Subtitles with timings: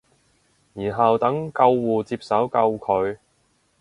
[0.73, 3.19] 然後等救護接手救佢